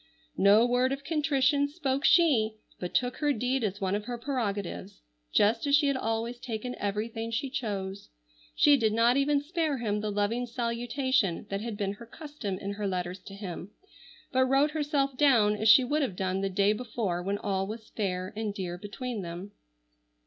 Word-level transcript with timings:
No 0.39 0.65
word 0.65 0.91
of 0.91 1.03
contrition 1.03 1.67
spoke 1.67 2.03
she, 2.05 2.55
but 2.79 2.95
took 2.95 3.17
her 3.17 3.31
deed 3.31 3.63
as 3.63 3.79
one 3.79 3.93
of 3.93 4.05
her 4.05 4.17
prerogatives, 4.17 5.03
just 5.31 5.67
as 5.67 5.75
she 5.75 5.85
had 5.85 5.95
always 5.95 6.39
taken 6.39 6.73
everything 6.79 7.29
she 7.29 7.51
chose. 7.51 8.09
She 8.55 8.77
did 8.77 8.93
not 8.93 9.15
even 9.15 9.41
spare 9.43 9.77
him 9.77 9.99
the 10.01 10.09
loving 10.11 10.47
salutation 10.47 11.45
that 11.51 11.61
had 11.61 11.77
been 11.77 11.93
her 11.93 12.07
custom 12.07 12.57
in 12.57 12.71
her 12.71 12.87
letters 12.87 13.19
to 13.25 13.35
him, 13.35 13.69
but 14.31 14.45
wrote 14.45 14.71
herself 14.71 15.15
down 15.17 15.55
as 15.55 15.69
she 15.69 15.83
would 15.83 16.01
have 16.01 16.15
done 16.15 16.41
the 16.41 16.49
day 16.49 16.73
before 16.73 17.21
when 17.21 17.37
all 17.37 17.67
was 17.67 17.91
fair 17.91 18.33
and 18.35 18.55
dear 18.55 18.79
between 18.79 19.21
them. 19.21 19.51